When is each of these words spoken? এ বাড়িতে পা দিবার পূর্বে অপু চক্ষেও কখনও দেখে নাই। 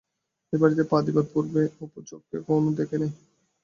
এ 0.53 0.61
বাড়িতে 0.61 0.83
পা 0.91 0.97
দিবার 1.05 1.25
পূর্বে 1.33 1.61
অপু 1.83 1.99
চক্ষেও 2.09 2.41
কখনও 2.41 2.71
দেখে 2.79 2.97
নাই। 3.01 3.11